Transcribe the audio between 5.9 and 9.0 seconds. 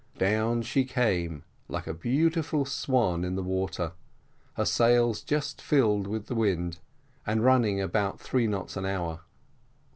with the wind, and running about three knots an